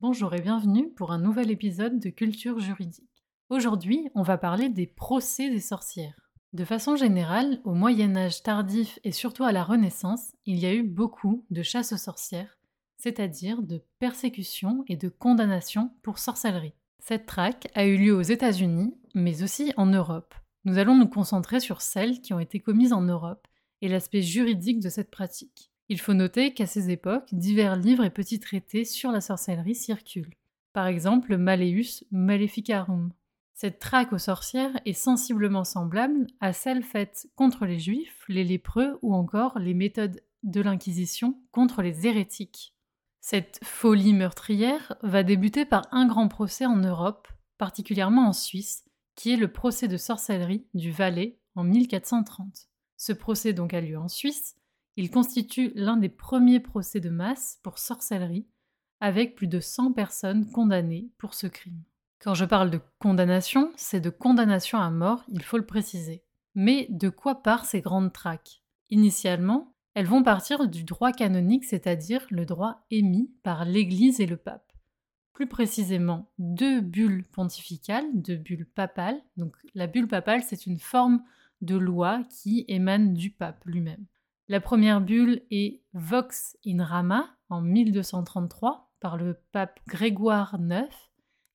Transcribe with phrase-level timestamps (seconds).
[0.00, 3.24] Bonjour et bienvenue pour un nouvel épisode de Culture juridique.
[3.50, 6.30] Aujourd'hui, on va parler des procès des sorcières.
[6.52, 10.72] De façon générale, au Moyen Âge tardif et surtout à la Renaissance, il y a
[10.72, 12.58] eu beaucoup de chasses aux sorcières,
[12.96, 16.74] c'est-à-dire de persécutions et de condamnations pour sorcellerie.
[17.00, 20.32] Cette traque a eu lieu aux États-Unis, mais aussi en Europe.
[20.64, 23.48] Nous allons nous concentrer sur celles qui ont été commises en Europe
[23.82, 25.72] et l'aspect juridique de cette pratique.
[25.88, 30.34] Il faut noter qu'à ces époques, divers livres et petits traités sur la sorcellerie circulent.
[30.74, 33.12] Par exemple, le Malleus Maleficarum.
[33.54, 38.98] Cette traque aux sorcières est sensiblement semblable à celle faite contre les juifs, les lépreux
[39.02, 42.74] ou encore les méthodes de l'Inquisition contre les hérétiques.
[43.20, 48.84] Cette folie meurtrière va débuter par un grand procès en Europe, particulièrement en Suisse,
[49.16, 52.68] qui est le procès de sorcellerie du Valais en 1430.
[52.96, 54.57] Ce procès donc a lieu en Suisse
[54.98, 58.48] il constitue l'un des premiers procès de masse pour sorcellerie,
[58.98, 61.84] avec plus de 100 personnes condamnées pour ce crime.
[62.18, 66.24] Quand je parle de condamnation, c'est de condamnation à mort, il faut le préciser.
[66.56, 68.64] Mais de quoi partent ces grandes traques?
[68.90, 74.36] Initialement, elles vont partir du droit canonique, c'est-à-dire le droit émis par l'Église et le
[74.36, 74.72] pape.
[75.32, 79.22] Plus précisément, deux bulles pontificales, deux bulles papales.
[79.36, 81.22] Donc la bulle papale, c'est une forme
[81.60, 84.04] de loi qui émane du pape lui-même.
[84.50, 90.88] La première bulle est Vox in Rama en 1233 par le pape Grégoire IX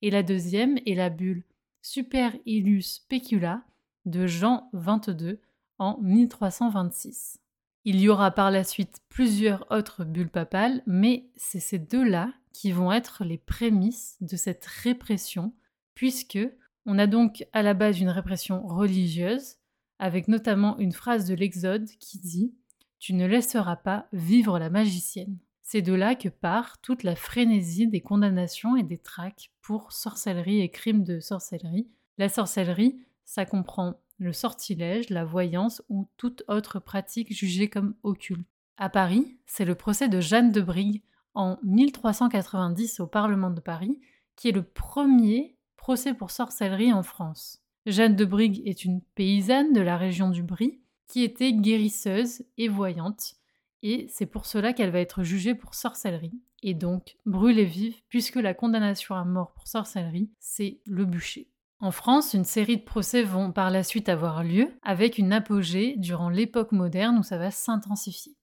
[0.00, 1.42] et la deuxième est la bulle
[1.82, 3.64] Super Illus Specula
[4.04, 5.38] de Jean XXII
[5.78, 7.40] en 1326.
[7.84, 12.70] Il y aura par la suite plusieurs autres bulles papales, mais c'est ces deux-là qui
[12.70, 15.52] vont être les prémices de cette répression,
[15.96, 16.38] puisque
[16.86, 19.56] on a donc à la base une répression religieuse,
[19.98, 22.54] avec notamment une phrase de l'Exode qui dit
[22.98, 25.38] tu ne laisseras pas vivre la magicienne.
[25.62, 30.60] C'est de là que part toute la frénésie des condamnations et des traques pour sorcellerie
[30.60, 31.88] et crimes de sorcellerie.
[32.18, 38.46] La sorcellerie, ça comprend le sortilège, la voyance ou toute autre pratique jugée comme occulte.
[38.76, 41.02] À Paris, c'est le procès de Jeanne de Brigue
[41.34, 44.00] en 1390 au Parlement de Paris
[44.36, 47.62] qui est le premier procès pour sorcellerie en France.
[47.86, 52.68] Jeanne de Brigue est une paysanne de la région du Brie qui était guérisseuse et
[52.68, 53.34] voyante,
[53.82, 58.36] et c'est pour cela qu'elle va être jugée pour sorcellerie, et donc brûlée vive, puisque
[58.36, 61.50] la condamnation à mort pour sorcellerie, c'est le bûcher.
[61.80, 65.96] En France, une série de procès vont par la suite avoir lieu, avec une apogée
[65.98, 68.34] durant l'époque moderne où ça va s'intensifier.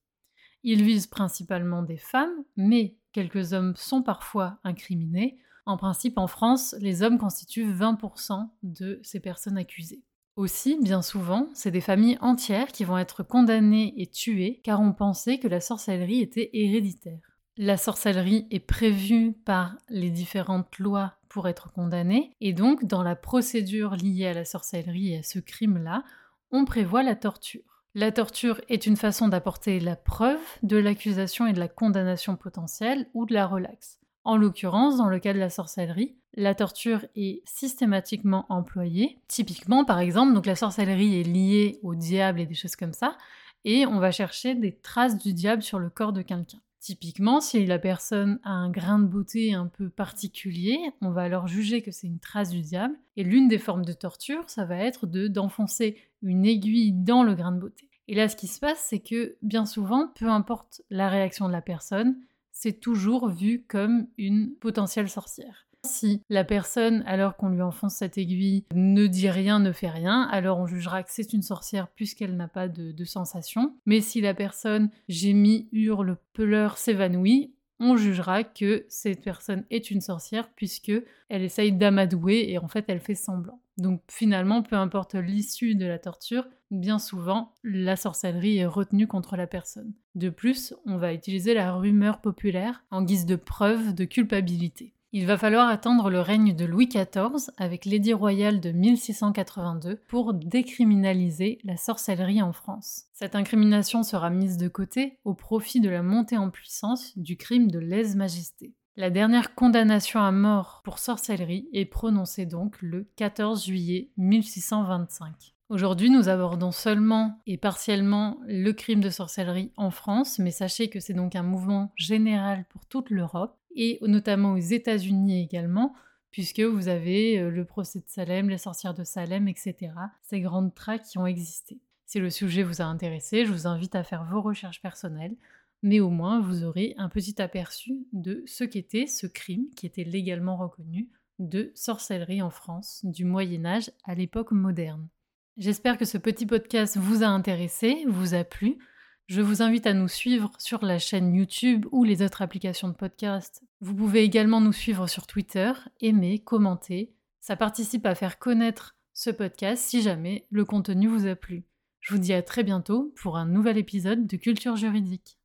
[0.62, 5.38] Ils visent principalement des femmes, mais quelques hommes sont parfois incriminés.
[5.66, 10.04] En principe, en France, les hommes constituent 20% de ces personnes accusées.
[10.36, 14.92] Aussi, bien souvent, c'est des familles entières qui vont être condamnées et tuées car on
[14.92, 17.20] pensait que la sorcellerie était héréditaire.
[17.58, 23.14] La sorcellerie est prévue par les différentes lois pour être condamnée et donc dans la
[23.14, 26.02] procédure liée à la sorcellerie et à ce crime-là,
[26.50, 27.84] on prévoit la torture.
[27.94, 33.06] La torture est une façon d'apporter la preuve de l'accusation et de la condamnation potentielle
[33.12, 34.01] ou de la relaxe.
[34.24, 39.18] En l'occurrence, dans le cas de la sorcellerie, la torture est systématiquement employée.
[39.28, 43.16] Typiquement, par exemple, donc la sorcellerie est liée au diable et des choses comme ça,
[43.64, 46.60] et on va chercher des traces du diable sur le corps de quelqu'un.
[46.80, 51.46] Typiquement, si la personne a un grain de beauté un peu particulier, on va alors
[51.46, 52.96] juger que c'est une trace du diable.
[53.16, 57.34] Et l'une des formes de torture, ça va être de d'enfoncer une aiguille dans le
[57.34, 57.88] grain de beauté.
[58.08, 61.52] Et là, ce qui se passe, c'est que bien souvent, peu importe la réaction de
[61.52, 62.16] la personne,
[62.52, 65.66] c'est toujours vu comme une potentielle sorcière.
[65.84, 70.28] Si la personne, alors qu'on lui enfonce cette aiguille, ne dit rien, ne fait rien,
[70.30, 73.74] alors on jugera que c'est une sorcière puisqu'elle n'a pas de, sensation.
[73.84, 80.00] Mais si la personne gémit, hurle, pleure, s'évanouit, on jugera que cette personne est une
[80.00, 80.92] sorcière puisque
[81.28, 83.60] elle essaye d'amadouer et en fait elle fait semblant.
[83.76, 89.36] Donc finalement, peu importe l'issue de la torture, bien souvent la sorcellerie est retenue contre
[89.36, 89.92] la personne.
[90.14, 94.94] De plus, on va utiliser la rumeur populaire en guise de preuve de culpabilité.
[95.14, 100.32] Il va falloir attendre le règne de Louis XIV avec l'édit royal de 1682 pour
[100.32, 103.04] décriminaliser la sorcellerie en France.
[103.12, 107.70] Cette incrimination sera mise de côté au profit de la montée en puissance du crime
[107.70, 108.72] de lèse-majesté.
[108.96, 115.52] La dernière condamnation à mort pour sorcellerie est prononcée donc le 14 juillet 1625.
[115.68, 121.00] Aujourd'hui, nous abordons seulement et partiellement le crime de sorcellerie en France, mais sachez que
[121.00, 125.94] c'est donc un mouvement général pour toute l'Europe et notamment aux États-Unis également,
[126.30, 129.92] puisque vous avez euh, le procès de Salem, les sorcières de Salem, etc.
[130.22, 131.78] Ces grandes traques qui ont existé.
[132.06, 135.36] Si le sujet vous a intéressé, je vous invite à faire vos recherches personnelles.
[135.84, 140.04] mais au moins vous aurez un petit aperçu de ce qu'était ce crime qui était
[140.04, 141.08] légalement reconnu
[141.40, 145.08] de sorcellerie en France du Moyen Âge à l'époque moderne.
[145.56, 148.78] J'espère que ce petit podcast vous a intéressé, vous a plu.
[149.26, 152.94] Je vous invite à nous suivre sur la chaîne YouTube ou les autres applications de
[152.94, 153.62] podcast.
[153.80, 157.14] Vous pouvez également nous suivre sur Twitter, aimer, commenter.
[157.40, 161.64] Ça participe à faire connaître ce podcast si jamais le contenu vous a plu.
[162.00, 165.38] Je vous dis à très bientôt pour un nouvel épisode de Culture juridique.